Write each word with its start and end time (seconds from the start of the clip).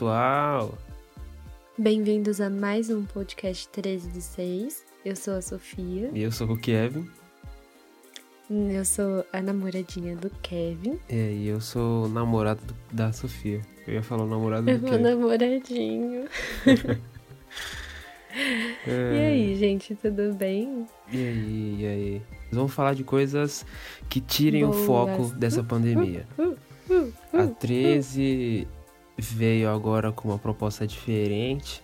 pessoal! 0.00 0.76
Bem-vindos 1.78 2.38
a 2.38 2.50
mais 2.50 2.90
um 2.90 3.02
podcast 3.06 3.66
13 3.70 4.10
de 4.10 4.20
6. 4.20 4.84
Eu 5.02 5.16
sou 5.16 5.36
a 5.36 5.40
Sofia. 5.40 6.10
E 6.12 6.22
eu 6.22 6.30
sou 6.30 6.50
o 6.50 6.58
Kevin. 6.58 7.08
Eu 8.50 8.84
sou 8.84 9.24
a 9.32 9.40
namoradinha 9.40 10.14
do 10.14 10.28
Kevin. 10.42 10.98
É, 11.08 11.32
e 11.32 11.48
eu 11.48 11.62
sou 11.62 12.04
o 12.04 12.08
namorado 12.10 12.60
do- 12.66 12.74
da 12.92 13.10
Sofia. 13.10 13.62
Eu 13.86 13.94
ia 13.94 14.02
falar 14.02 14.24
o 14.24 14.28
namorado 14.28 14.66
do 14.66 14.70
Eu 14.70 14.80
sou 14.80 14.90
Kevin. 14.90 15.02
namoradinho. 15.02 16.24
E 18.86 18.90
É, 18.90 19.28
aí, 19.28 19.56
gente, 19.56 19.94
tudo 19.94 20.34
bem? 20.34 20.84
E 21.10 21.16
aí, 21.16 21.76
e 21.80 21.86
aí? 21.86 22.22
Vamos 22.52 22.74
falar 22.74 22.92
de 22.94 23.02
coisas 23.02 23.64
que 24.10 24.20
tirem 24.20 24.62
o 24.62 24.74
foco 24.74 25.34
dessa 25.34 25.64
pandemia. 25.64 26.26
Uh, 26.38 26.54
uh, 26.90 27.12
A 27.32 27.44
uh. 27.44 27.54
13 27.58 28.68
veio 29.16 29.70
agora 29.70 30.12
com 30.12 30.28
uma 30.28 30.38
proposta 30.38 30.86
diferente. 30.86 31.82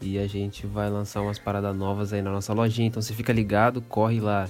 E 0.00 0.18
a 0.18 0.26
gente 0.26 0.66
vai 0.66 0.90
lançar 0.90 1.22
umas 1.22 1.38
paradas 1.38 1.74
novas 1.74 2.12
aí 2.12 2.20
na 2.20 2.30
nossa 2.30 2.52
lojinha. 2.52 2.88
Então 2.88 3.00
você 3.00 3.14
fica 3.14 3.32
ligado, 3.32 3.80
corre 3.82 4.20
lá 4.20 4.48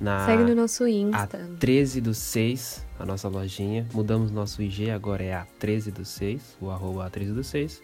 na 0.00 0.26
Segue 0.26 0.42
no 0.42 0.54
nosso 0.54 0.84
a 0.84 0.90
Insta. 0.90 1.48
13 1.60 2.00
do 2.00 2.12
6, 2.12 2.84
a 2.98 3.06
nossa 3.06 3.28
lojinha. 3.28 3.86
Mudamos 3.94 4.30
nosso 4.30 4.60
IG, 4.60 4.90
agora 4.90 5.22
é 5.22 5.34
a 5.34 5.46
13 5.58 5.92
do 5.92 6.04
6, 6.04 6.56
o 6.60 6.70
arroba 6.70 7.06
a 7.06 7.10
13 7.10 7.32
do 7.32 7.44
6. 7.44 7.82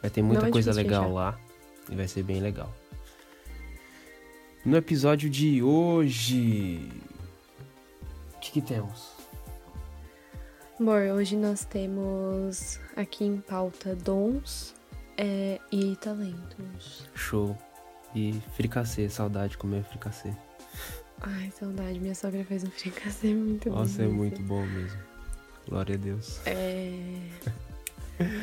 Vai 0.00 0.10
ter 0.10 0.22
muita 0.22 0.44
Não 0.44 0.50
coisa 0.50 0.72
legal 0.72 1.04
achar. 1.04 1.12
lá 1.12 1.38
e 1.90 1.96
vai 1.96 2.06
ser 2.06 2.22
bem 2.22 2.40
legal. 2.40 2.72
No 4.64 4.76
episódio 4.76 5.28
de 5.28 5.62
hoje, 5.62 6.88
o 8.34 8.38
que, 8.38 8.52
que 8.52 8.60
temos? 8.60 9.17
Amor, 10.80 11.02
hoje 11.12 11.36
nós 11.36 11.64
temos 11.64 12.78
aqui 12.94 13.24
em 13.24 13.40
pauta 13.40 13.96
dons 13.96 14.76
é, 15.16 15.58
e 15.72 15.96
talentos. 15.96 17.04
Show. 17.16 17.58
E 18.14 18.32
fricassê, 18.54 19.08
saudade 19.08 19.50
de 19.50 19.58
comer 19.58 19.82
fricassê. 19.82 20.32
Ai, 21.20 21.50
saudade. 21.58 21.98
Minha 21.98 22.14
sogra 22.14 22.44
faz 22.44 22.62
um 22.62 22.70
fricassê 22.70 23.34
muito 23.34 23.68
bom. 23.68 23.76
Nossa, 23.76 24.04
é 24.04 24.06
muito 24.06 24.40
bom 24.42 24.64
mesmo. 24.64 25.00
Glória 25.68 25.96
a 25.96 25.98
Deus. 25.98 26.40
É... 26.46 26.92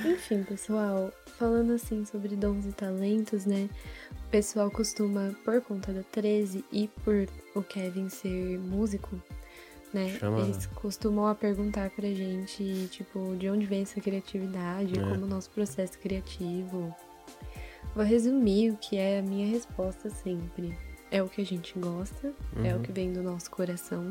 Enfim, 0.06 0.44
pessoal, 0.44 1.13
falando 1.39 1.72
assim 1.72 2.03
sobre 2.03 2.36
dons 2.36 2.66
e 2.66 2.73
talentos, 2.73 3.45
né? 3.45 3.69
O 4.28 4.30
pessoal 4.30 4.69
costuma, 4.69 5.33
por 5.45 5.61
conta 5.61 5.94
da 5.94 6.03
13 6.03 6.66
e 6.69 6.89
por 7.02 7.30
o 7.56 7.63
Kevin 7.63 8.09
ser 8.09 8.59
músico, 8.59 9.22
né? 9.95 10.09
Chama- 10.19 10.41
Eles 10.41 10.65
costumam 10.67 11.25
a 11.27 11.33
perguntar 11.33 11.89
pra 11.89 12.07
gente, 12.09 12.88
tipo, 12.91 13.35
de 13.38 13.49
onde 13.49 13.65
vem 13.65 13.81
essa 13.81 13.99
criatividade, 14.01 14.99
É. 14.99 15.01
como 15.01 15.23
o 15.25 15.27
nosso 15.27 15.49
processo 15.51 15.97
criativo. 15.99 16.93
Vou 17.95 18.03
resumir 18.03 18.71
o 18.71 18.77
que 18.77 18.97
é 18.97 19.19
a 19.19 19.21
minha 19.21 19.47
resposta 19.47 20.09
sempre. 20.09 20.77
É 21.09 21.23
o 21.23 21.29
que 21.29 21.41
a 21.41 21.45
gente 21.45 21.77
gosta, 21.79 22.33
é 22.63 22.73
o 22.73 22.77
Uhum. 22.77 22.81
que 22.83 22.91
vem 22.91 23.13
do 23.13 23.23
nosso 23.23 23.49
coração. 23.49 24.09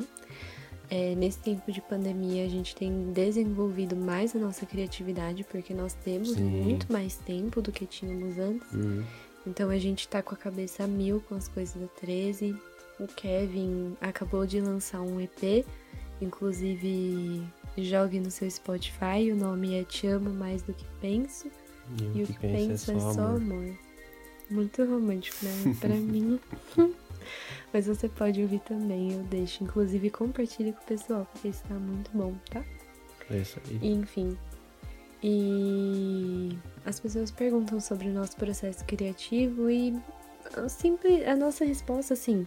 É, 0.91 1.15
nesse 1.15 1.39
tempo 1.39 1.71
de 1.73 1.81
pandemia, 1.81 2.45
a 2.45 2.49
gente 2.49 2.75
tem 2.77 3.11
desenvolvido 3.13 3.97
mais 3.97 4.35
a 4.37 4.39
nossa 4.39 4.65
criatividade, 4.67 5.43
porque 5.45 5.75
nós 5.75 5.93
temos 5.95 6.31
Sim. 6.31 6.43
muito 6.45 6.91
mais 6.93 7.17
tempo 7.17 7.61
do 7.61 7.73
que 7.73 7.85
tínhamos 7.87 8.39
antes. 8.39 8.73
Hum, 8.75 9.03
Então 9.47 9.69
a 9.69 9.77
gente 9.77 10.09
tá 10.09 10.23
com 10.23 10.35
a 10.35 10.39
cabeça 10.39 10.85
a 10.85 10.87
mil 10.87 11.21
com 11.29 11.35
as 11.35 11.49
coisas 11.49 11.75
da 11.79 11.87
13. 11.89 12.57
O 12.99 13.07
Kevin 13.09 13.97
acabou 14.01 14.47
de 14.47 14.61
lançar 14.61 15.01
um 15.01 15.21
EP, 15.21 15.67
inclusive 16.21 17.45
jogue 17.77 18.21
no 18.21 18.31
seu 18.31 18.49
Spotify, 18.51 19.33
o 19.33 19.37
nome 19.37 19.75
é 19.75 19.85
Te 19.85 20.07
Amo 20.07 20.31
Mais 20.31 20.63
Do 20.63 20.73
Que 20.73 20.87
Penso. 21.01 21.51
E 22.15 22.23
o 22.23 22.27
que 22.27 22.39
penso 22.39 22.93
é 22.93 22.99
só 22.99 23.37
amor. 23.37 23.77
Muito 24.51 24.85
romântico, 24.85 25.45
né? 25.45 25.77
Pra 25.81 25.95
mim. 25.95 26.41
Mas 27.73 27.87
você 27.87 28.09
pode 28.09 28.41
ouvir 28.41 28.61
também, 28.61 29.13
eu 29.13 29.23
deixo. 29.25 29.65
Inclusive, 29.65 30.11
compartilhe 30.11 30.73
com 30.73 30.81
o 30.81 30.85
pessoal, 30.85 31.29
porque 31.33 31.49
está 31.49 31.75
muito 31.75 32.11
bom, 32.15 32.35
tá? 32.51 32.65
É 33.31 33.39
isso 33.39 33.59
aí. 33.67 33.79
E, 33.83 33.93
enfim. 33.93 34.37
E 35.23 36.57
as 36.85 37.01
pessoas 37.01 37.31
perguntam 37.31 37.81
sobre 37.81 38.09
o 38.09 38.13
nosso 38.13 38.37
processo 38.37 38.85
criativo 38.85 39.71
e 39.71 39.99
a 40.55 40.69
simples, 40.69 41.27
a 41.27 41.35
nossa 41.35 41.65
resposta, 41.65 42.15
assim, 42.15 42.47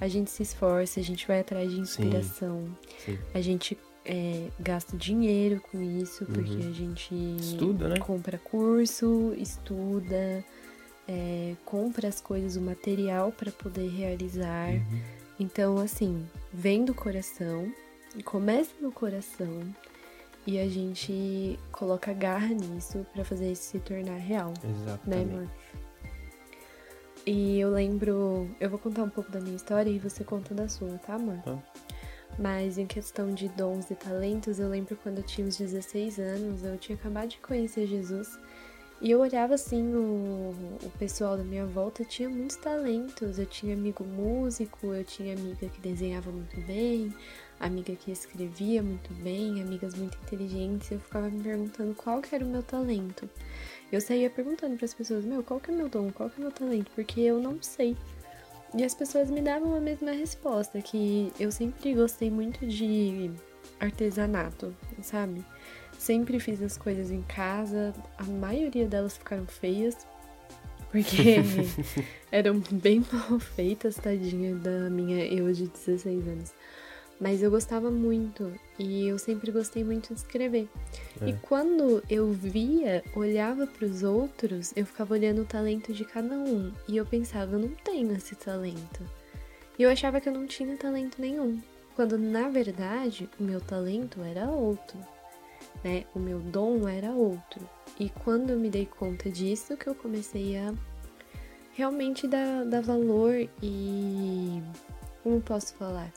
a 0.00 0.08
gente 0.08 0.30
se 0.30 0.42
esforça, 0.42 1.00
a 1.00 1.02
gente 1.02 1.26
vai 1.26 1.40
atrás 1.40 1.70
de 1.70 1.78
inspiração, 1.80 2.64
Sim. 3.04 3.18
a 3.32 3.40
gente 3.40 3.76
é, 4.04 4.48
gasta 4.60 4.96
dinheiro 4.96 5.62
com 5.70 5.82
isso, 5.82 6.26
porque 6.26 6.50
Uhum. 6.52 6.68
a 6.68 6.72
gente 6.72 7.14
Estuda, 7.40 7.88
né? 7.88 7.96
compra 7.98 8.36
curso, 8.38 9.34
estuda, 9.38 10.44
é, 11.08 11.54
compra 11.64 12.08
as 12.08 12.20
coisas, 12.20 12.56
o 12.56 12.60
material 12.60 13.32
para 13.32 13.50
poder 13.50 13.88
realizar. 13.88 14.70
Uhum. 14.70 15.00
Então, 15.40 15.78
assim, 15.78 16.24
vem 16.52 16.84
do 16.84 16.94
coração, 16.94 17.72
começa 18.24 18.70
no 18.80 18.92
coração 18.92 19.62
e 20.46 20.58
a 20.58 20.68
gente 20.68 21.58
coloca 21.72 22.12
garra 22.12 22.48
nisso 22.48 23.04
pra 23.14 23.24
fazer 23.24 23.50
isso 23.52 23.62
se 23.62 23.78
tornar 23.80 24.18
real, 24.18 24.52
né, 24.62 24.74
Exatamente. 24.82 25.30
amor? 25.32 25.48
E 27.26 27.58
eu 27.58 27.70
lembro, 27.70 28.48
eu 28.60 28.68
vou 28.68 28.78
contar 28.78 29.02
um 29.02 29.08
pouco 29.08 29.30
da 29.30 29.40
minha 29.40 29.56
história 29.56 29.88
e 29.88 29.98
você 29.98 30.22
conta 30.22 30.54
da 30.54 30.68
sua, 30.68 30.98
tá, 30.98 31.14
amor? 31.14 31.38
Tá. 31.42 31.58
Mas 32.38 32.76
em 32.78 32.86
questão 32.86 33.32
de 33.32 33.48
dons 33.48 33.90
e 33.90 33.94
talentos, 33.94 34.58
eu 34.58 34.68
lembro 34.68 34.96
quando 35.02 35.18
eu 35.18 35.24
tinha 35.24 35.46
uns 35.46 35.56
16 35.56 36.18
anos, 36.18 36.64
eu 36.64 36.76
tinha 36.76 36.96
acabado 36.96 37.28
de 37.28 37.38
conhecer 37.38 37.86
Jesus. 37.86 38.38
E 39.00 39.10
eu 39.10 39.20
olhava 39.20 39.54
assim, 39.54 39.94
o, 39.94 40.54
o 40.82 40.90
pessoal 40.98 41.36
da 41.36 41.44
minha 41.44 41.66
volta 41.66 42.04
tinha 42.04 42.28
muitos 42.28 42.56
talentos. 42.56 43.38
Eu 43.38 43.46
tinha 43.46 43.74
amigo 43.74 44.04
músico, 44.04 44.94
eu 44.94 45.04
tinha 45.04 45.34
amiga 45.34 45.68
que 45.68 45.80
desenhava 45.80 46.30
muito 46.30 46.60
bem, 46.62 47.14
amiga 47.60 47.94
que 47.96 48.10
escrevia 48.10 48.82
muito 48.82 49.12
bem, 49.14 49.62
amigas 49.62 49.94
muito 49.94 50.16
inteligentes. 50.24 50.90
Eu 50.90 51.00
ficava 51.00 51.28
me 51.28 51.42
perguntando 51.42 51.94
qual 51.94 52.20
que 52.20 52.34
era 52.34 52.44
o 52.44 52.48
meu 52.48 52.62
talento. 52.62 53.28
Eu 53.94 54.00
saía 54.00 54.28
perguntando 54.28 54.76
para 54.76 54.86
as 54.86 54.92
pessoas, 54.92 55.24
meu, 55.24 55.40
qual 55.44 55.60
que 55.60 55.70
é 55.70 55.72
o 55.72 55.76
meu 55.76 55.88
dom, 55.88 56.10
qual 56.10 56.28
que 56.28 56.34
é 56.34 56.38
o 56.40 56.42
meu 56.42 56.50
talento? 56.50 56.90
Porque 56.96 57.20
eu 57.20 57.40
não 57.40 57.62
sei. 57.62 57.96
E 58.76 58.82
as 58.82 58.92
pessoas 58.92 59.30
me 59.30 59.40
davam 59.40 59.72
a 59.76 59.80
mesma 59.80 60.10
resposta, 60.10 60.82
que 60.82 61.32
eu 61.38 61.52
sempre 61.52 61.94
gostei 61.94 62.28
muito 62.28 62.66
de 62.66 63.30
artesanato, 63.78 64.74
sabe? 65.00 65.44
Sempre 65.96 66.40
fiz 66.40 66.60
as 66.60 66.76
coisas 66.76 67.12
em 67.12 67.22
casa, 67.22 67.94
a 68.18 68.24
maioria 68.24 68.88
delas 68.88 69.16
ficaram 69.16 69.46
feias, 69.46 69.96
porque 70.90 71.36
eram 72.32 72.60
bem 72.72 73.00
mal 73.12 73.38
feitas, 73.38 73.94
tadinha 73.94 74.56
da 74.56 74.90
minha 74.90 75.24
eu 75.24 75.52
de 75.52 75.68
16 75.68 76.26
anos. 76.26 76.52
Mas 77.24 77.42
eu 77.42 77.50
gostava 77.50 77.90
muito 77.90 78.52
e 78.78 79.08
eu 79.08 79.16
sempre 79.16 79.50
gostei 79.50 79.82
muito 79.82 80.12
de 80.12 80.20
escrever. 80.20 80.68
É. 81.22 81.30
E 81.30 81.32
quando 81.32 82.02
eu 82.10 82.30
via, 82.30 83.02
olhava 83.16 83.66
para 83.66 83.86
os 83.86 84.02
outros, 84.02 84.74
eu 84.76 84.84
ficava 84.84 85.14
olhando 85.14 85.40
o 85.40 85.46
talento 85.46 85.90
de 85.90 86.04
cada 86.04 86.34
um 86.34 86.70
e 86.86 86.98
eu 86.98 87.06
pensava, 87.06 87.54
eu 87.54 87.60
não 87.60 87.70
tenho 87.82 88.12
esse 88.12 88.34
talento. 88.34 89.02
E 89.78 89.82
eu 89.82 89.88
achava 89.88 90.20
que 90.20 90.28
eu 90.28 90.34
não 90.34 90.46
tinha 90.46 90.76
talento 90.76 91.18
nenhum, 91.18 91.62
quando 91.96 92.18
na 92.18 92.50
verdade 92.50 93.26
o 93.40 93.42
meu 93.42 93.58
talento 93.58 94.20
era 94.20 94.50
outro, 94.50 94.98
né? 95.82 96.04
O 96.14 96.18
meu 96.18 96.40
dom 96.40 96.86
era 96.86 97.10
outro. 97.12 97.66
E 97.98 98.10
quando 98.10 98.50
eu 98.50 98.60
me 98.60 98.68
dei 98.68 98.84
conta 98.84 99.30
disso, 99.30 99.78
que 99.78 99.86
eu 99.86 99.94
comecei 99.94 100.58
a 100.58 100.74
realmente 101.72 102.28
dar, 102.28 102.66
dar 102.66 102.82
valor 102.82 103.48
e 103.62 104.62
como 105.22 105.40
posso 105.40 105.72
falar? 105.76 106.12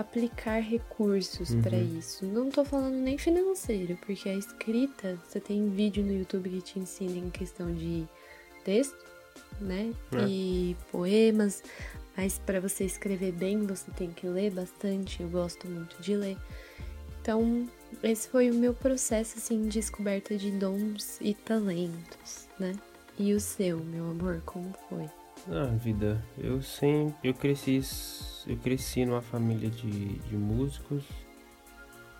Aplicar 0.00 0.58
recursos 0.60 1.50
Uhum. 1.50 1.62
pra 1.62 1.76
isso. 1.78 2.24
Não 2.26 2.50
tô 2.50 2.64
falando 2.64 2.94
nem 2.96 3.16
financeiro, 3.18 3.96
porque 4.04 4.28
a 4.28 4.34
escrita, 4.34 5.18
você 5.26 5.38
tem 5.40 5.68
vídeo 5.70 6.04
no 6.04 6.12
YouTube 6.12 6.50
que 6.50 6.60
te 6.62 6.78
ensina 6.78 7.16
em 7.16 7.30
questão 7.30 7.72
de 7.74 8.06
texto, 8.64 8.96
né? 9.60 9.92
É. 10.12 10.26
E 10.28 10.76
poemas, 10.90 11.62
mas 12.16 12.38
pra 12.38 12.60
você 12.60 12.84
escrever 12.84 13.32
bem, 13.32 13.66
você 13.66 13.90
tem 13.92 14.10
que 14.10 14.26
ler 14.26 14.50
bastante. 14.52 15.22
Eu 15.22 15.28
gosto 15.28 15.66
muito 15.68 16.00
de 16.02 16.16
ler. 16.16 16.36
Então, 17.22 17.68
esse 18.02 18.28
foi 18.28 18.50
o 18.50 18.54
meu 18.54 18.72
processo 18.72 19.38
assim 19.38 19.62
de 19.62 19.68
descoberta 19.68 20.36
de 20.36 20.50
dons 20.50 21.18
e 21.20 21.34
talentos, 21.34 22.48
né? 22.58 22.72
E 23.18 23.34
o 23.34 23.40
seu, 23.40 23.78
meu 23.78 24.10
amor, 24.10 24.40
como 24.46 24.72
foi? 24.88 25.06
Na 25.46 25.64
vida, 25.66 26.22
eu 26.38 26.62
sempre, 26.62 27.14
eu 27.30 27.34
cresci, 27.34 27.80
eu 28.46 28.56
cresci 28.58 29.04
numa 29.04 29.22
família 29.22 29.68
de, 29.68 30.18
de 30.18 30.36
músicos, 30.36 31.02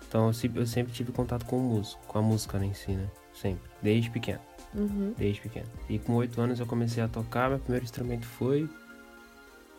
então 0.07 0.27
eu 0.27 0.33
sempre, 0.33 0.59
eu 0.61 0.65
sempre 0.67 0.91
tive 0.91 1.11
contato 1.11 1.45
com 1.45 1.57
música, 1.59 2.01
com 2.07 2.17
a 2.19 2.21
música 2.21 2.59
né, 2.59 2.65
em 2.65 2.73
si, 2.73 2.91
né? 2.91 3.07
Sempre, 3.33 3.69
desde 3.81 4.09
pequeno, 4.09 4.41
Uhum. 4.73 5.13
desde 5.17 5.41
pequeno. 5.41 5.67
E 5.89 5.97
com 5.99 6.13
oito 6.15 6.41
anos 6.41 6.59
eu 6.59 6.65
comecei 6.65 7.01
a 7.01 7.07
tocar, 7.07 7.49
meu 7.49 7.59
primeiro 7.59 7.85
instrumento 7.85 8.25
foi 8.25 8.69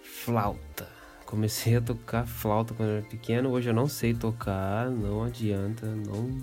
flauta. 0.03 0.89
Comecei 1.27 1.77
a 1.77 1.81
tocar 1.81 2.27
flauta 2.27 2.75
quando 2.75 2.91
eu 2.91 2.97
era 2.99 3.07
pequeno, 3.07 3.51
hoje 3.51 3.69
eu 3.71 3.75
não 3.75 3.87
sei 3.89 4.15
tocar, 4.15 4.91
não 4.91 5.25
adianta, 5.25 5.87
não, 5.87 6.43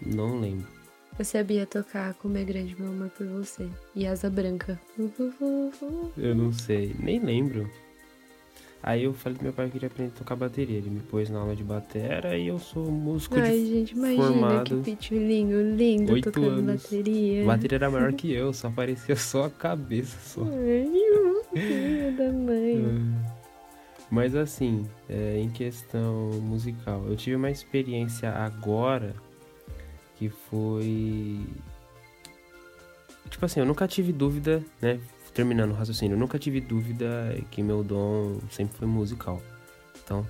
não 0.00 0.40
lembro. 0.40 0.68
Eu 1.16 1.24
sabia 1.24 1.64
tocar 1.64 2.12
Como 2.14 2.36
é 2.36 2.42
Grande 2.42 2.74
Meu 2.78 2.90
Amor 2.90 3.08
por 3.10 3.26
Você. 3.26 3.68
E 3.94 4.04
Asa 4.06 4.28
Branca. 4.28 4.80
Eu 6.18 6.34
não 6.34 6.52
sei, 6.52 6.94
nem 6.98 7.20
lembro. 7.20 7.70
Aí 8.82 9.04
eu 9.04 9.14
falei 9.14 9.36
pro 9.38 9.44
meu 9.44 9.52
pai 9.52 9.66
que 9.66 9.72
queria 9.72 9.86
aprender 9.86 10.12
a 10.14 10.18
tocar 10.18 10.34
bateria. 10.36 10.76
Ele 10.76 10.90
me 10.90 11.00
pôs 11.00 11.30
na 11.30 11.38
aula 11.38 11.54
de 11.54 11.62
batera 11.62 12.36
e 12.36 12.48
eu 12.48 12.58
sou 12.58 12.90
músico 12.90 13.36
Ai, 13.36 13.52
de 13.52 13.66
gente, 13.66 13.92
imagina 13.92 14.24
formado. 14.24 14.64
que 14.64 14.90
pitulinho 14.90 15.74
lindo 15.76 16.12
Oito 16.12 16.30
tocando 16.32 16.58
anos. 16.58 16.82
bateria. 16.82 17.42
A 17.44 17.46
bateria 17.46 17.76
era 17.76 17.90
maior 17.90 18.12
que 18.12 18.32
eu, 18.32 18.52
só 18.52 18.68
aparecia 18.68 19.16
só 19.16 19.44
a 19.44 19.50
cabeça 19.50 20.18
só. 20.20 20.42
Ai, 20.42 22.12
da 22.12 22.30
mãe. 22.32 22.84
É. 22.84 23.34
Mas 24.10 24.34
assim, 24.34 24.84
é, 25.08 25.38
em 25.38 25.48
questão 25.48 26.28
musical, 26.42 27.04
eu 27.08 27.16
tive 27.16 27.36
uma 27.36 27.50
experiência 27.50 28.30
agora 28.30 29.14
que 30.16 30.28
foi. 30.28 31.40
Tipo 33.30 33.46
assim, 33.46 33.60
eu 33.60 33.66
nunca 33.66 33.86
tive 33.88 34.12
dúvida, 34.12 34.62
né? 34.80 35.00
Terminando 35.32 35.72
o 35.72 35.74
raciocínio, 35.74 36.14
eu 36.14 36.18
nunca 36.18 36.38
tive 36.38 36.60
dúvida 36.60 37.36
que 37.50 37.62
meu 37.62 37.82
dom 37.82 38.38
sempre 38.50 38.76
foi 38.78 38.86
musical. 38.86 39.42
Então, 40.04 40.24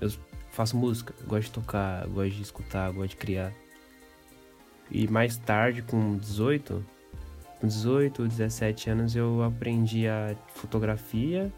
eu 0.00 0.08
faço 0.52 0.76
música, 0.76 1.12
gosto 1.26 1.46
de 1.46 1.50
tocar, 1.50 2.06
gosto 2.06 2.30
de 2.30 2.42
escutar, 2.42 2.92
gosto 2.92 3.10
de 3.10 3.16
criar. 3.16 3.52
E 4.90 5.08
mais 5.08 5.36
tarde, 5.36 5.82
com 5.82 6.16
18, 6.16 6.84
com 7.60 7.66
18, 7.66 8.28
17 8.28 8.90
anos, 8.90 9.16
eu 9.16 9.42
aprendi 9.42 10.06
a 10.06 10.36
fotografia 10.54 11.52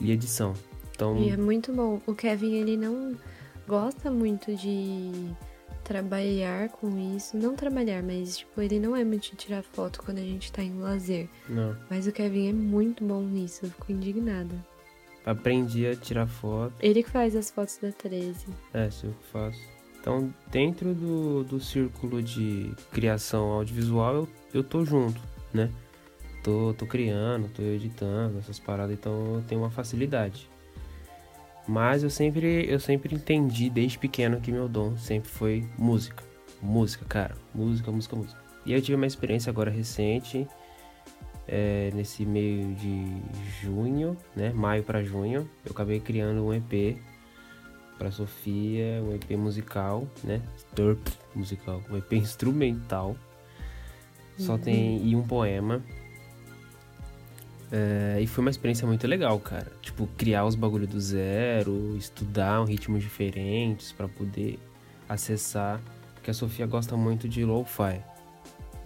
e 0.00 0.10
edição. 0.10 0.54
Então, 0.94 1.18
E 1.18 1.30
é 1.30 1.36
muito 1.36 1.72
bom. 1.72 2.00
O 2.06 2.14
Kevin, 2.14 2.54
ele 2.54 2.76
não 2.76 3.14
gosta 3.66 4.10
muito 4.10 4.54
de 4.54 5.10
trabalhar 5.82 6.70
com 6.70 7.16
isso. 7.16 7.36
Não 7.36 7.54
trabalhar, 7.54 8.02
mas, 8.02 8.38
tipo, 8.38 8.60
ele 8.60 8.80
não 8.80 8.96
é 8.96 9.04
muito 9.04 9.30
de 9.30 9.36
tirar 9.36 9.62
foto 9.62 10.02
quando 10.02 10.18
a 10.18 10.22
gente 10.22 10.50
tá 10.50 10.62
em 10.62 10.78
lazer. 10.78 11.28
não. 11.48 11.76
Mas 11.90 12.06
o 12.06 12.12
Kevin 12.12 12.48
é 12.48 12.52
muito 12.52 13.04
bom 13.04 13.22
nisso. 13.22 13.66
Eu 13.66 13.70
fico 13.70 13.92
indignada. 13.92 14.54
Aprendi 15.24 15.86
a 15.86 15.96
tirar 15.96 16.26
foto. 16.26 16.74
Ele 16.80 17.02
que 17.02 17.10
faz 17.10 17.34
as 17.34 17.50
fotos 17.50 17.78
da 17.78 17.90
13. 17.92 18.46
É, 18.72 18.88
isso 18.88 19.06
eu 19.06 19.12
que 19.12 19.26
faço. 19.26 19.60
Então, 20.00 20.32
dentro 20.50 20.92
do, 20.94 21.44
do 21.44 21.58
círculo 21.58 22.22
de 22.22 22.72
criação 22.92 23.52
audiovisual, 23.52 24.14
eu, 24.14 24.28
eu 24.52 24.62
tô 24.62 24.84
junto, 24.84 25.18
né? 25.52 25.70
Tô, 26.42 26.74
tô 26.76 26.84
criando, 26.84 27.48
tô 27.48 27.62
editando, 27.62 28.38
essas 28.38 28.58
paradas, 28.58 28.94
então 28.94 29.36
eu 29.36 29.42
tenho 29.48 29.62
uma 29.62 29.70
facilidade. 29.70 30.46
Mas 31.66 32.02
eu 32.02 32.10
sempre, 32.10 32.66
eu 32.68 32.78
sempre 32.78 33.14
entendi 33.14 33.70
desde 33.70 33.98
pequeno 33.98 34.40
que 34.40 34.52
meu 34.52 34.68
dom 34.68 34.96
sempre 34.96 35.30
foi 35.30 35.66
música. 35.78 36.22
Música, 36.60 37.04
cara. 37.06 37.34
Música, 37.54 37.90
música, 37.90 38.16
música. 38.16 38.40
E 38.66 38.72
eu 38.72 38.80
tive 38.80 38.96
uma 38.96 39.06
experiência 39.06 39.50
agora 39.50 39.70
recente, 39.70 40.46
é, 41.46 41.90
nesse 41.94 42.24
meio 42.24 42.74
de 42.74 43.22
junho, 43.62 44.16
né? 44.34 44.52
Maio 44.52 44.82
pra 44.82 45.02
junho, 45.02 45.48
eu 45.64 45.72
acabei 45.72 46.00
criando 46.00 46.44
um 46.44 46.54
EP 46.54 46.98
pra 47.98 48.10
Sofia, 48.10 49.02
um 49.02 49.14
EP 49.14 49.30
musical, 49.32 50.06
né? 50.22 50.42
Derp 50.74 51.06
musical, 51.34 51.82
um 51.90 51.96
EP 51.96 52.12
instrumental. 52.14 53.16
Só 54.38 54.58
tem 54.58 55.06
e 55.06 55.14
um 55.14 55.22
poema. 55.22 55.82
É, 57.72 58.18
e 58.20 58.26
foi 58.26 58.42
uma 58.42 58.50
experiência 58.50 58.86
muito 58.86 59.06
legal, 59.06 59.38
cara. 59.40 59.70
Tipo, 59.80 60.06
criar 60.16 60.44
os 60.44 60.54
bagulho 60.54 60.86
do 60.86 61.00
zero, 61.00 61.96
estudar 61.96 62.60
um 62.60 62.64
ritmos 62.64 63.02
diferentes 63.02 63.92
pra 63.92 64.08
poder 64.08 64.58
acessar. 65.08 65.80
Porque 66.14 66.30
a 66.30 66.34
Sofia 66.34 66.66
gosta 66.66 66.96
muito 66.96 67.28
de 67.28 67.44
lo-fi, 67.44 68.00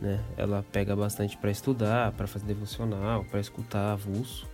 né? 0.01 0.21
Ela 0.37 0.65
pega 0.73 0.97
bastante 0.97 1.37
pra 1.37 1.51
estudar, 1.51 2.13
pra 2.13 2.27
fazer 2.27 2.47
devocional, 2.47 3.25
pra 3.25 3.41
escutar 3.41 3.93
avulso. 3.93 4.49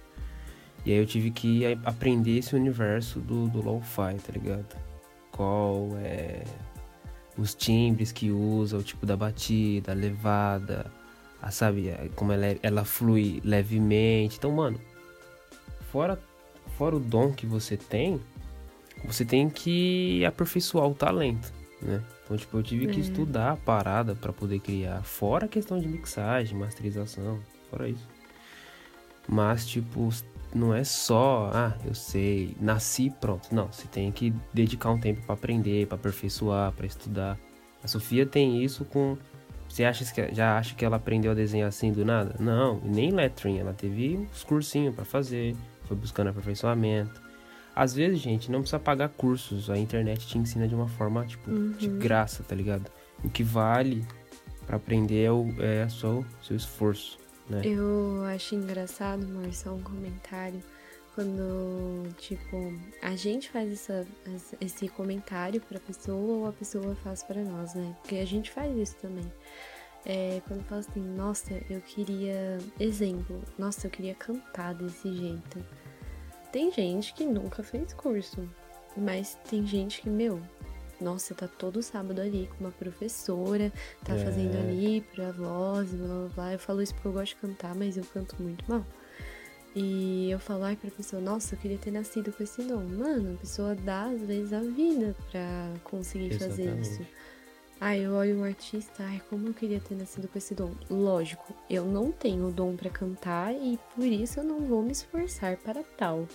E 0.85 0.93
aí 0.93 0.99
eu 0.99 1.07
tive 1.07 1.31
que 1.31 1.65
aprender 1.85 2.39
esse 2.39 2.55
universo 2.55 3.21
do, 3.21 3.49
do 3.49 3.63
lo-fi, 3.63 4.15
tá 4.17 4.33
ligado? 4.33 4.77
Qual 5.31 5.97
é 5.99 6.45
os 7.37 7.55
timbres 7.55 8.13
que 8.13 8.31
usa, 8.31 8.77
o 8.77 8.83
tipo 8.83 9.05
da 9.07 9.17
batida, 9.17 9.93
a 9.93 9.95
levada, 9.95 10.91
sabe, 11.51 11.91
a- 11.91 12.09
como 12.15 12.33
ela, 12.33 12.47
é- 12.47 12.59
ela 12.63 12.85
flui 12.85 13.41
levemente. 13.45 14.37
Então, 14.39 14.51
mano, 14.53 14.81
fora, 15.91 16.19
fora 16.79 16.97
o 16.97 17.01
dom 17.01 17.33
que 17.33 17.47
você 17.47 17.77
tem, 17.77 18.21
você 19.05 19.25
tem 19.25 19.49
que 19.51 20.25
aperfeiçoar 20.25 20.87
o 20.89 20.95
talento, 20.95 21.53
né? 21.83 22.03
Então, 22.25 22.37
tipo, 22.37 22.57
eu 22.57 22.63
tive 22.63 22.87
que 22.87 22.97
É. 22.99 23.01
estudar 23.01 23.53
a 23.53 23.57
parada 23.57 24.15
pra 24.15 24.33
poder 24.33 24.59
criar, 24.61 25.03
fora 25.03 25.45
a 25.45 25.49
questão 25.49 25.79
de 25.79 25.87
mixagem, 25.87 26.57
masterização, 26.59 27.39
fora 27.71 27.89
isso. 27.89 28.09
Mas, 29.29 29.67
tipo, 29.67 30.09
não 30.55 30.75
é 30.75 30.85
só, 30.85 31.51
ah, 31.53 31.77
eu 31.87 31.95
sei, 31.95 32.55
nasci 32.61 33.11
pronto. 33.21 33.55
Não, 33.55 33.67
você 33.73 33.87
tem 33.89 34.11
que 34.13 34.33
dedicar 34.53 34.91
um 34.91 34.99
tempo 35.01 35.23
pra 35.25 35.35
aprender, 35.35 35.87
pra 35.87 35.97
aperfeiçoar, 35.97 36.73
pra 36.73 36.87
estudar. 36.87 37.39
A 37.83 37.89
Sofia 37.89 38.25
tem 38.27 38.63
isso 38.63 38.85
com. 38.85 39.17
Você 39.75 39.83
acha 39.83 40.05
que 40.05 40.33
já 40.33 40.57
acha 40.57 40.73
que 40.73 40.85
ela 40.85 40.99
aprendeu 40.99 41.33
a 41.33 41.35
desenhar 41.35 41.67
assim 41.67 41.91
do 41.91 42.05
nada? 42.05 42.37
Não, 42.39 42.81
nem 42.85 43.11
lettering, 43.11 43.59
ela 43.59 43.73
teve 43.73 44.17
uns 44.17 44.45
cursinhos 44.45 44.95
pra 44.95 45.05
fazer, 45.05 45.57
foi 45.89 45.97
buscando 45.97 46.31
aperfeiçoamento. 46.31 47.21
Às 47.75 47.93
vezes, 47.93 48.21
gente, 48.21 48.53
não 48.53 48.61
precisa 48.61 48.79
pagar 48.79 49.09
cursos, 49.09 49.69
a 49.69 49.77
internet 49.77 50.29
te 50.29 50.39
ensina 50.39 50.69
de 50.69 50.77
uma 50.77 50.87
forma, 50.87 51.27
tipo, 51.27 51.51
de 51.77 51.89
graça, 51.89 52.45
tá 52.45 52.55
ligado? 52.55 52.89
O 53.25 53.29
que 53.29 53.43
vale 53.43 54.07
pra 54.65 54.77
aprender 54.77 55.25
é, 55.25 55.33
o, 55.33 55.53
é 55.59 55.89
só 55.89 56.21
o 56.21 56.27
seu 56.41 56.57
esforço, 56.57 57.19
né? 57.51 57.63
Eu 57.65 58.23
acho 58.33 58.55
engraçado, 58.55 59.27
só 59.51 59.75
um 59.75 59.83
comentário. 59.83 60.63
Quando, 61.15 62.13
tipo, 62.17 62.57
a 63.01 63.15
gente 63.15 63.49
faz 63.51 63.73
essa, 63.73 64.07
esse 64.61 64.89
comentário 64.89 65.61
pra 65.61 65.79
pessoa 65.79 66.39
ou 66.39 66.47
a 66.49 66.53
pessoa 66.53 66.95
faz 66.97 67.23
pra 67.23 67.41
nós, 67.43 67.75
né? 67.75 67.95
Porque 68.03 68.17
a 68.17 68.25
gente 68.27 68.51
faz 68.51 68.77
isso 68.77 68.97
também. 68.97 69.33
É, 70.05 70.43
quando 70.49 70.65
fala 70.65 70.81
assim, 70.81 71.01
nossa, 71.01 71.55
eu 71.71 71.81
queria. 71.81 72.59
Exemplo, 72.81 73.41
nossa, 73.57 73.87
eu 73.87 73.91
queria 73.91 74.15
cantar 74.15 74.75
desse 74.75 75.13
jeito. 75.15 75.65
Tem 76.53 76.71
gente 76.73 77.15
que 77.15 77.25
nunca 77.25 77.63
fez 77.63 77.93
curso, 77.95 78.49
mas 78.97 79.39
tem 79.49 79.65
gente 79.67 80.03
que, 80.03 80.11
meu, 80.11 80.43
nossa, 81.01 81.35
tá 81.35 81.47
todo 81.49 81.83
sábado 81.83 82.21
ali 82.21 82.49
com 82.59 82.65
uma 82.65 82.73
professora, 82.73 83.73
tá 84.05 84.15
É. 84.15 84.25
fazendo 84.25 84.57
ali 84.59 85.01
pra 85.15 85.31
voz, 85.33 85.91
blá 85.95 86.07
blá 86.07 86.29
blá. 86.35 86.53
Eu 86.53 86.59
falo 86.59 86.83
isso 86.83 86.93
porque 86.95 87.09
eu 87.09 87.13
gosto 87.13 87.35
de 87.35 87.41
cantar, 87.41 87.75
mas 87.75 87.97
eu 87.97 88.05
canto 88.05 88.37
muito 88.43 88.65
mal. 88.69 88.85
E 89.75 90.31
eu 90.31 90.39
falo, 90.39 90.65
ai, 90.65 90.77
pra 90.77 90.91
pessoa, 90.91 91.21
nossa, 91.21 91.55
eu 91.55 91.59
queria 91.59 91.79
ter 91.79 91.91
nascido 91.91 92.33
com 92.33 92.43
esse 92.43 92.63
dom. 92.63 92.85
Mano, 92.85 93.35
a 93.35 93.39
pessoa 93.39 93.75
dá, 93.75 94.05
às 94.05 94.21
vezes, 94.21 94.53
a 94.53 94.61
vida 94.61 95.17
pra 95.31 95.73
conseguir 95.83 96.39
fazer 96.39 96.63
Exatamente. 96.63 96.91
isso. 96.91 97.07
Ai, 97.81 98.07
eu 98.07 98.13
olho 98.15 98.39
um 98.39 98.45
artista, 98.45 99.03
ai, 99.03 99.21
como 99.29 99.49
eu 99.49 99.55
queria 99.55 99.81
ter 99.81 99.97
nascido 99.97 100.29
com 100.29 100.39
esse 100.39 100.55
dom. 100.55 100.73
Lógico, 100.89 101.53
eu 101.69 101.85
não 101.85 102.13
tenho 102.13 102.51
dom 102.53 102.77
pra 102.77 102.89
cantar 102.89 103.53
e 103.53 103.79
por 103.95 104.07
isso 104.07 104.41
eu 104.41 104.45
não 104.45 104.61
vou 104.61 104.83
me 104.83 104.93
esforçar 104.93 105.57
para 105.57 105.83
tal. 105.99 106.27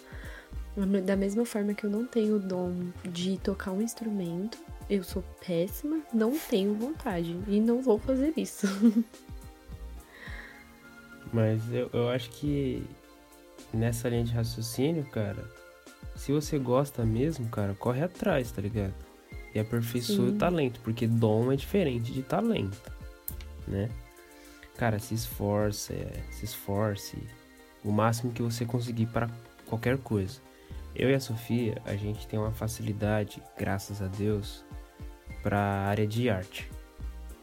Da 1.05 1.15
mesma 1.15 1.46
forma 1.46 1.74
que 1.74 1.86
eu 1.86 1.89
não 1.89 2.05
tenho 2.05 2.36
o 2.36 2.39
dom 2.39 2.91
de 3.03 3.38
tocar 3.38 3.72
um 3.72 3.81
instrumento, 3.81 4.58
eu 4.89 5.03
sou 5.03 5.24
péssima, 5.46 6.01
não 6.13 6.38
tenho 6.38 6.75
vontade 6.75 7.36
e 7.48 7.60
não 7.60 7.81
vou 7.81 7.98
fazer 7.98 8.34
isso. 8.36 8.67
Mas 11.31 11.62
eu, 11.72 11.89
eu 11.93 12.10
acho 12.10 12.29
que 12.31 12.84
nessa 13.77 14.09
linha 14.09 14.23
de 14.23 14.31
raciocínio, 14.33 15.03
cara, 15.05 15.43
se 16.15 16.31
você 16.31 16.57
gosta 16.57 17.05
mesmo, 17.05 17.47
cara, 17.49 17.73
corre 17.75 18.03
atrás, 18.03 18.51
tá 18.51 18.61
ligado? 18.61 18.93
E 19.53 19.59
aperfeiçoe 19.59 20.15
Sim. 20.15 20.29
o 20.29 20.38
talento, 20.38 20.79
porque 20.81 21.07
dom 21.07 21.51
é 21.51 21.55
diferente 21.55 22.11
de 22.11 22.21
talento, 22.21 22.79
né? 23.67 23.89
Cara, 24.77 24.99
se 24.99 25.13
esforce, 25.13 25.93
é, 25.93 26.23
se 26.31 26.45
esforce 26.45 27.17
o 27.83 27.91
máximo 27.91 28.31
que 28.31 28.41
você 28.41 28.65
conseguir 28.65 29.07
para 29.07 29.29
qualquer 29.65 29.97
coisa. 29.97 30.39
Eu 30.95 31.09
e 31.09 31.13
a 31.13 31.19
Sofia, 31.19 31.81
a 31.85 31.95
gente 31.95 32.27
tem 32.27 32.39
uma 32.39 32.51
facilidade, 32.51 33.41
graças 33.57 34.01
a 34.01 34.07
Deus, 34.07 34.63
pra 35.43 35.59
área 35.59 36.05
de 36.07 36.29
arte, 36.29 36.69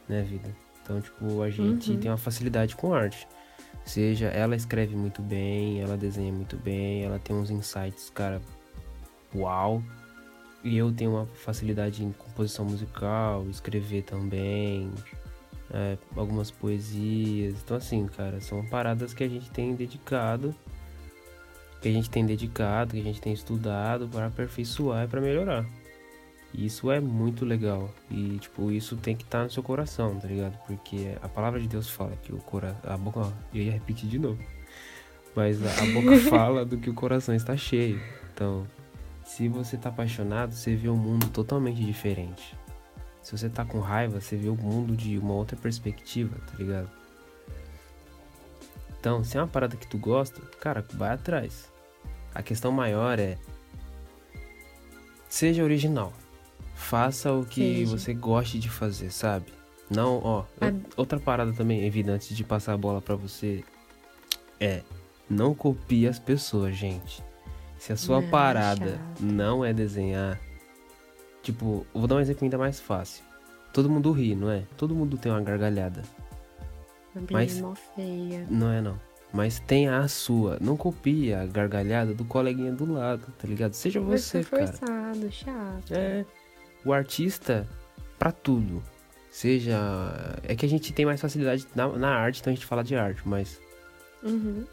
né, 0.07 0.21
vida? 0.21 0.49
Então, 0.83 1.01
tipo, 1.01 1.41
a 1.41 1.49
gente 1.49 1.91
Uhum. 1.91 1.99
tem 1.99 2.09
uma 2.11 2.17
facilidade 2.17 2.75
com 2.75 2.93
arte. 2.93 3.27
Seja, 3.85 4.27
ela 4.27 4.55
escreve 4.55 4.95
muito 4.95 5.21
bem, 5.21 5.81
ela 5.81 5.95
desenha 5.95 6.31
muito 6.31 6.57
bem, 6.57 7.03
ela 7.03 7.19
tem 7.19 7.35
uns 7.35 7.49
insights, 7.49 8.09
cara, 8.09 8.41
uau. 9.33 9.81
E 10.63 10.77
eu 10.77 10.91
tenho 10.91 11.11
uma 11.11 11.25
facilidade 11.25 12.03
em 12.03 12.11
composição 12.11 12.65
musical, 12.65 13.47
escrever 13.49 14.03
também, 14.03 14.91
é, 15.71 15.97
algumas 16.15 16.51
poesias. 16.51 17.55
Então, 17.63 17.77
assim, 17.77 18.05
cara, 18.07 18.41
são 18.41 18.65
paradas 18.65 19.13
que 19.13 19.23
a 19.23 19.29
gente 19.29 19.49
tem 19.51 19.75
dedicado, 19.75 20.53
que 21.81 21.87
a 21.87 21.91
gente 21.91 22.09
tem 22.09 22.25
dedicado, 22.25 22.93
que 22.93 22.99
a 22.99 23.03
gente 23.03 23.21
tem 23.21 23.33
estudado 23.33 24.07
para 24.07 24.27
aperfeiçoar 24.27 25.05
e 25.05 25.07
para 25.07 25.21
melhorar. 25.21 25.65
E 26.53 26.65
isso 26.65 26.91
é 26.91 26.99
muito 26.99 27.45
legal. 27.45 27.93
E, 28.09 28.37
tipo, 28.39 28.71
isso 28.71 28.95
tem 28.95 29.15
que 29.15 29.23
estar 29.23 29.39
tá 29.39 29.43
no 29.45 29.51
seu 29.51 29.61
coração, 29.61 30.17
tá 30.19 30.27
ligado? 30.27 30.57
Porque 30.65 31.15
a 31.21 31.27
palavra 31.27 31.59
de 31.59 31.67
Deus 31.67 31.89
fala 31.89 32.15
que 32.17 32.33
o 32.33 32.37
coração. 32.37 32.79
A 32.83 32.97
boca. 32.97 33.19
Ó, 33.19 33.31
eu 33.53 33.63
ia 33.63 33.71
repetir 33.71 34.09
de 34.09 34.17
novo. 34.17 34.41
Mas 35.35 35.63
a, 35.63 35.69
a 35.69 35.85
boca 35.93 36.17
fala 36.29 36.65
do 36.65 36.77
que 36.77 36.89
o 36.89 36.93
coração 36.93 37.35
está 37.35 37.55
cheio. 37.55 38.01
Então, 38.33 38.65
se 39.23 39.47
você 39.47 39.77
tá 39.77 39.89
apaixonado, 39.89 40.53
você 40.53 40.75
vê 40.75 40.89
um 40.89 40.97
mundo 40.97 41.27
totalmente 41.29 41.83
diferente. 41.83 42.57
Se 43.21 43.37
você 43.37 43.49
tá 43.49 43.65
com 43.65 43.79
raiva, 43.79 44.21
você 44.21 44.37
vê 44.37 44.47
o 44.47 44.55
mundo 44.55 44.95
de 44.95 45.17
uma 45.17 45.33
outra 45.33 45.57
perspectiva, 45.57 46.37
tá 46.47 46.57
ligado? 46.57 46.89
Então, 48.99 49.23
se 49.23 49.37
é 49.37 49.41
uma 49.41 49.47
parada 49.47 49.75
que 49.75 49.85
tu 49.85 49.97
gosta, 49.97 50.41
cara, 50.59 50.83
vai 50.93 51.11
atrás. 51.11 51.71
A 52.33 52.41
questão 52.41 52.71
maior 52.71 53.19
é. 53.19 53.37
Seja 55.29 55.63
original. 55.63 56.13
Faça 56.77 57.33
o 57.33 57.45
que 57.45 57.85
seja. 57.85 57.97
você 57.97 58.13
goste 58.13 58.59
de 58.59 58.69
fazer, 58.69 59.11
sabe? 59.11 59.47
Não, 59.89 60.21
ó. 60.23 60.43
A... 60.61 60.71
Outra 60.95 61.19
parada 61.19 61.51
também, 61.53 61.85
evidente, 61.85 62.15
antes 62.15 62.37
de 62.37 62.43
passar 62.43 62.73
a 62.73 62.77
bola 62.77 63.01
para 63.01 63.15
você. 63.15 63.63
É. 64.59 64.81
Não 65.29 65.53
copie 65.53 66.07
as 66.07 66.19
pessoas, 66.19 66.75
gente. 66.75 67.21
Se 67.77 67.91
a 67.91 67.97
sua 67.97 68.21
não, 68.21 68.29
parada 68.29 68.91
chato. 68.91 69.21
não 69.21 69.65
é 69.65 69.73
desenhar, 69.73 70.39
Tipo, 71.47 71.87
vou 71.93 72.07
dar 72.07 72.15
um 72.15 72.19
exemplo 72.19 72.43
ainda 72.43 72.57
mais 72.57 72.77
fácil. 72.77 73.23
Todo 73.71 73.89
mundo 73.89 74.11
ri, 74.11 74.35
não 74.35 74.51
é? 74.51 74.63
Todo 74.75 74.93
mundo 74.93 75.17
tem 75.17 75.31
uma 75.31 75.39
gargalhada. 75.39 76.03
Mas 77.31 77.63
feia. 77.95 78.45
não 78.49 78.69
é 78.69 78.81
não. 78.81 78.99
Mas 79.31 79.57
tenha 79.57 79.97
a 79.97 80.09
sua. 80.09 80.57
Não 80.59 80.75
copie 80.75 81.33
a 81.33 81.45
gargalhada 81.45 82.13
do 82.13 82.25
coleguinha 82.25 82.73
do 82.73 82.91
lado, 82.91 83.25
tá 83.37 83.47
ligado? 83.47 83.75
Seja 83.75 84.01
você, 84.01 84.43
cara. 84.43 84.67
forçado, 84.67 85.31
chato. 85.31 85.91
É. 85.91 86.25
O 86.87 86.93
artista 86.93 87.67
para 88.17 88.31
tudo. 88.31 88.81
Seja, 89.29 89.77
é 90.41 90.55
que 90.55 90.65
a 90.65 90.69
gente 90.69 90.93
tem 90.93 91.05
mais 91.05 91.19
facilidade 91.19 91.67
na, 91.75 91.85
na 91.89 92.09
arte, 92.09 92.39
então 92.39 92.51
a 92.51 92.55
gente 92.55 92.65
fala 92.65 92.81
de 92.81 92.95
arte, 92.95 93.21
mas 93.25 93.59
uhum. 94.23 94.65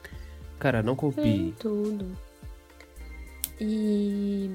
Cara, 0.61 0.81
não 0.81 0.95
copie. 0.95 1.23
Sim, 1.23 1.55
tudo. 1.59 2.17
E 3.61 4.49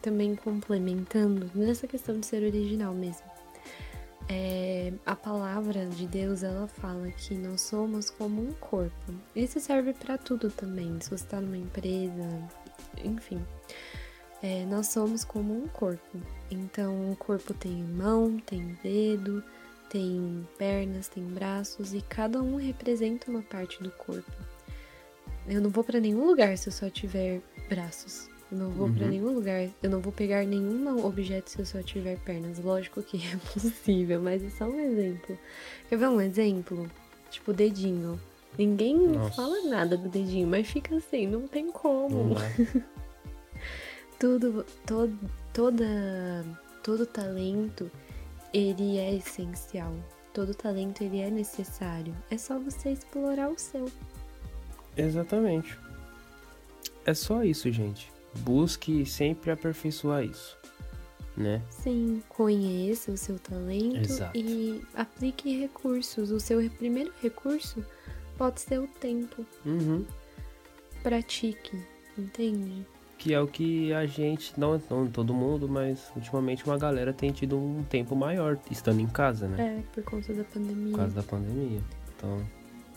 também 0.00 0.36
complementando 0.36 1.50
nessa 1.52 1.88
questão 1.88 2.20
de 2.20 2.26
ser 2.26 2.44
original 2.44 2.94
mesmo. 2.94 3.28
É, 4.28 4.92
a 5.04 5.16
palavra 5.16 5.86
de 5.86 6.06
Deus 6.06 6.44
ela 6.44 6.68
fala 6.68 7.10
que 7.10 7.34
nós 7.34 7.60
somos 7.60 8.08
como 8.08 8.40
um 8.40 8.52
corpo. 8.52 9.12
Isso 9.34 9.58
serve 9.58 9.92
para 9.92 10.16
tudo 10.16 10.48
também. 10.48 11.00
Se 11.00 11.10
você 11.10 11.24
está 11.24 11.40
numa 11.40 11.56
empresa, 11.56 12.48
enfim, 13.04 13.44
é, 14.42 14.64
nós 14.64 14.88
somos 14.88 15.24
como 15.24 15.52
um 15.52 15.68
corpo. 15.68 16.18
Então 16.50 17.12
o 17.12 17.16
corpo 17.16 17.52
tem 17.54 17.72
mão, 17.72 18.38
tem 18.46 18.76
dedo, 18.82 19.42
tem 19.90 20.46
pernas, 20.56 21.08
tem 21.08 21.24
braços 21.24 21.92
e 21.92 22.00
cada 22.00 22.42
um 22.42 22.56
representa 22.56 23.30
uma 23.30 23.42
parte 23.42 23.82
do 23.82 23.90
corpo. 23.90 24.32
Eu 25.46 25.60
não 25.60 25.70
vou 25.70 25.84
para 25.84 26.00
nenhum 26.00 26.26
lugar 26.26 26.56
se 26.56 26.68
eu 26.68 26.72
só 26.72 26.88
tiver 26.88 27.40
braços. 27.68 28.28
Eu 28.50 28.58
não 28.58 28.70
vou 28.70 28.88
uhum. 28.88 28.94
para 28.94 29.06
nenhum 29.06 29.32
lugar. 29.32 29.68
Eu 29.82 29.90
não 29.90 30.00
vou 30.00 30.12
pegar 30.12 30.44
nenhum 30.44 31.04
objeto 31.04 31.50
se 31.50 31.58
eu 31.58 31.66
só 31.66 31.82
tiver 31.82 32.18
pernas. 32.20 32.58
Lógico 32.58 33.02
que 33.02 33.18
é 33.26 33.36
possível, 33.52 34.20
mas 34.20 34.42
é 34.42 34.50
só 34.50 34.64
um 34.64 34.80
exemplo. 34.80 35.38
Quer 35.88 35.96
ver 35.96 36.08
um 36.08 36.20
exemplo? 36.20 36.90
Tipo, 37.30 37.52
dedinho. 37.52 38.20
Ninguém 38.58 38.96
Nossa. 38.96 39.36
fala 39.36 39.62
nada 39.62 39.96
do 39.96 40.08
dedinho, 40.08 40.48
mas 40.48 40.66
fica 40.66 40.96
assim, 40.96 41.26
não 41.26 41.46
tem 41.46 41.70
como. 41.70 42.34
Não 42.34 42.36
Tudo, 44.20 44.64
todo, 44.86 45.18
toda, 45.52 46.44
todo 46.84 47.06
talento, 47.06 47.90
ele 48.54 48.98
é 48.98 49.16
essencial. 49.16 49.92
Todo 50.32 50.54
talento, 50.54 51.02
ele 51.02 51.18
é 51.18 51.30
necessário. 51.30 52.14
É 52.30 52.38
só 52.38 52.56
você 52.60 52.90
explorar 52.90 53.48
o 53.48 53.58
seu. 53.58 53.90
Exatamente. 54.96 55.76
É 57.04 57.14
só 57.14 57.42
isso, 57.42 57.72
gente 57.72 58.12
busque 58.38 59.04
sempre 59.04 59.50
aperfeiçoar 59.50 60.24
isso, 60.24 60.56
né? 61.36 61.62
Sim, 61.70 62.22
conheça 62.28 63.10
o 63.10 63.16
seu 63.16 63.38
talento 63.38 64.10
Exato. 64.10 64.36
e 64.36 64.82
aplique 64.94 65.58
recursos. 65.58 66.30
O 66.30 66.40
seu 66.40 66.68
primeiro 66.70 67.12
recurso 67.20 67.84
pode 68.36 68.60
ser 68.60 68.78
o 68.78 68.86
tempo. 68.86 69.44
Uhum. 69.64 70.04
Pratique, 71.02 71.82
entende? 72.16 72.86
Que 73.20 73.34
é 73.34 73.40
o 73.40 73.46
que 73.46 73.92
a 73.92 74.06
gente, 74.06 74.58
não, 74.58 74.80
não 74.88 75.06
todo 75.06 75.34
mundo, 75.34 75.68
mas 75.68 76.10
ultimamente 76.16 76.64
uma 76.64 76.78
galera 76.78 77.12
tem 77.12 77.30
tido 77.30 77.58
um 77.58 77.84
tempo 77.84 78.16
maior 78.16 78.58
estando 78.70 78.98
em 78.98 79.06
casa, 79.06 79.46
né? 79.46 79.76
É, 79.78 79.94
por 79.94 80.02
conta 80.02 80.32
da 80.32 80.42
pandemia. 80.42 80.90
Por 80.90 80.96
causa 80.96 81.14
da 81.14 81.22
pandemia. 81.22 81.80
Então, 82.16 82.42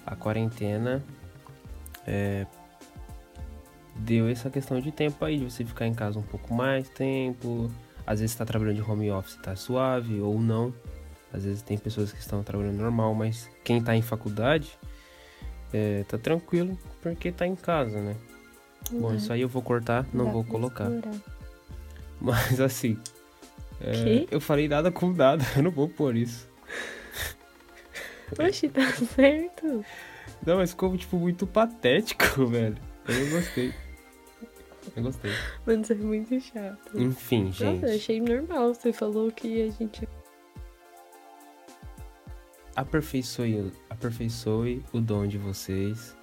a 0.06 0.16
quarentena 0.16 1.04
é, 2.08 2.48
deu 3.98 4.30
essa 4.30 4.50
questão 4.50 4.80
de 4.80 4.94
tempo 4.94 5.26
aí, 5.26 5.38
de 5.38 5.52
você 5.52 5.66
ficar 5.66 5.88
em 5.88 5.94
casa 5.94 6.18
um 6.18 6.24
pouco 6.24 6.54
mais 6.54 6.88
tempo. 6.88 7.70
Às 8.08 8.22
vezes 8.22 8.32
está 8.32 8.46
trabalhando 8.46 8.78
de 8.78 8.90
home 8.90 9.12
office, 9.12 9.36
tá 9.44 9.58
suave, 9.58 10.22
ou 10.22 10.40
não. 10.40 10.74
Às 11.34 11.44
vezes 11.44 11.62
tem 11.62 11.78
pessoas 11.78 12.14
que 12.14 12.20
estão 12.20 12.42
trabalhando 12.44 12.78
normal, 12.78 13.14
mas 13.14 13.50
quem 13.62 13.80
está 13.80 13.94
em 13.94 14.02
faculdade 14.02 14.80
é, 15.74 16.06
tá 16.08 16.18
tranquilo 16.18 16.80
porque 17.02 17.30
tá 17.30 17.46
em 17.46 17.58
casa, 17.58 18.00
né? 18.00 18.16
Bom, 18.92 19.14
isso 19.14 19.32
aí 19.32 19.42
eu 19.42 19.50
vou 19.50 19.62
cortar, 19.62 20.06
não 20.14 20.32
vou 20.32 20.44
colocar. 20.44 20.90
Mas 22.20 22.60
assim, 22.60 22.98
é, 23.82 24.26
eu 24.32 24.40
falei 24.40 24.68
nada 24.68 24.92
com 24.92 25.12
nada, 25.12 25.44
eu 25.58 25.64
não 25.64 25.72
vou 25.72 25.90
pôr 25.90 26.16
isso. 26.16 26.48
Oxi, 28.40 28.70
tá 28.70 28.92
certo. 28.92 29.86
Não, 30.46 30.58
mas 30.58 30.72
ficou 30.72 30.96
tipo 30.98 31.18
muito 31.18 31.46
patético, 31.46 32.46
velho. 32.48 32.78
Eu 33.08 33.30
gostei. 33.30 33.74
Eu 34.96 35.04
gostei. 35.04 35.32
Mano, 35.66 35.84
você 35.84 35.94
é 35.94 35.98
muito 35.98 36.40
chato. 36.40 37.00
Enfim, 37.00 37.52
gente. 37.52 37.82
Nossa, 37.82 37.96
achei 37.96 38.20
normal. 38.20 38.74
Você 38.74 38.92
falou 38.92 39.32
que 39.32 39.62
a 39.62 39.70
gente. 39.70 40.08
Aperfeiçoe, 42.76 43.72
aperfeiçoe 43.90 44.84
o 44.92 45.00
dom 45.00 45.28
de 45.28 45.38
vocês. 45.38 46.16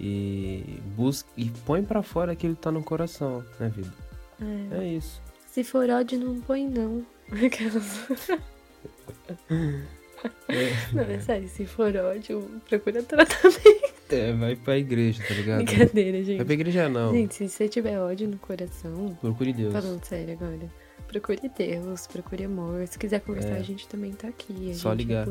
E 0.00 0.80
busque 0.96 1.28
e 1.36 1.50
põe 1.64 1.84
para 1.84 2.02
fora 2.02 2.32
aquilo 2.32 2.56
que 2.56 2.62
tá 2.62 2.72
no 2.72 2.82
coração, 2.82 3.44
né, 3.60 3.68
vida? 3.68 3.92
É. 4.40 4.78
é 4.78 4.88
isso. 4.88 5.20
Se 5.46 5.62
for 5.62 5.88
ódio, 5.90 6.18
não 6.18 6.40
põe 6.40 6.66
não. 6.68 7.04
Aquelas. 7.30 8.28
É. 10.48 10.70
Não, 10.92 11.02
é 11.02 11.18
sério, 11.18 11.48
se 11.48 11.66
for 11.66 11.94
ódio, 11.96 12.48
procura 12.68 13.02
tratamento. 13.02 13.92
É, 14.08 14.32
vai 14.32 14.54
pra 14.54 14.78
igreja, 14.78 15.22
tá 15.26 15.34
ligado? 15.34 15.64
Brincadeira, 15.64 16.22
gente. 16.22 16.36
Vai 16.36 16.44
pra 16.44 16.54
igreja 16.54 16.88
não. 16.88 17.12
Gente, 17.12 17.34
se 17.34 17.48
você 17.48 17.68
tiver 17.68 17.98
ódio 17.98 18.28
no 18.28 18.36
coração. 18.38 19.16
Procure 19.20 19.52
Deus. 19.52 19.72
Falando 19.72 20.04
sério 20.04 20.34
agora. 20.34 20.70
Procure 21.08 21.50
Deus, 21.58 22.06
procure 22.06 22.44
amor. 22.44 22.86
Se 22.86 22.98
quiser 22.98 23.20
conversar, 23.20 23.56
é. 23.56 23.58
a 23.58 23.62
gente 23.62 23.88
também 23.88 24.12
tá 24.12 24.28
aqui. 24.28 24.70
A 24.70 24.74
Só 24.74 24.92
é 24.92 24.94
ligar. 24.94 25.26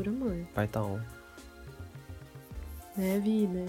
Pai 0.54 0.68
tá 0.68 0.82
on. 0.82 1.00
É 2.98 3.18
vida. 3.18 3.64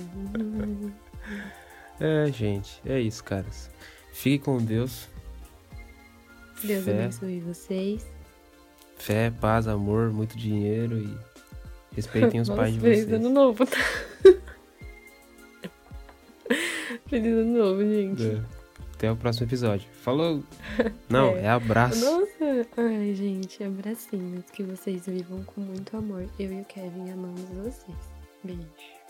é, 2.00 2.32
gente. 2.32 2.82
É 2.86 3.00
isso, 3.00 3.24
caras. 3.24 3.70
Fique 4.12 4.46
com 4.46 4.58
Deus. 4.58 5.08
Deus 6.63 6.86
Fé. 6.86 6.92
abençoe 6.92 7.39
vocês. 7.42 8.06
Fé, 8.98 9.32
paz, 9.32 9.68
amor, 9.68 10.12
muito 10.12 10.38
dinheiro 10.38 10.98
e 10.98 11.18
respeitem 11.96 12.39
os 12.39 12.50
pais 12.56 12.74
de 12.74 12.80
vocês. 12.80 13.12
ano 13.12 13.30
novo, 13.30 13.65
tá? 13.65 13.77
Feliz 17.08 17.34
ano 17.34 17.58
novo, 17.58 17.82
gente. 17.82 18.24
É. 18.24 18.42
Até 18.94 19.12
o 19.12 19.15
próximo 19.18 19.46
episódio. 19.48 19.89
Falou! 20.01 20.42
Não, 21.10 21.36
é, 21.36 21.42
é 21.42 21.50
abraço. 21.50 22.00
Nossa! 22.06 22.68
Ai, 22.77 23.13
gente, 23.13 23.62
abracinhos. 23.62 24.46
Que 24.51 24.63
vocês 24.63 25.06
vivam 25.06 25.44
com 25.44 25.60
muito 25.60 25.98
amor. 25.98 26.25
Eu 26.39 26.53
e 26.53 26.62
o 26.62 26.65
Kevin 26.65 27.12
amamos 27.12 27.42
vocês. 27.50 27.98
Beijo. 28.44 29.02